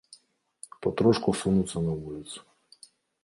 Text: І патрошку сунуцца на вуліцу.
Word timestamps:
І 0.75 0.79
патрошку 0.85 1.29
сунуцца 1.43 1.77
на 1.87 1.93
вуліцу. 2.01 2.39